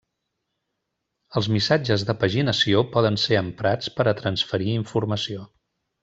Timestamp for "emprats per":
3.45-4.07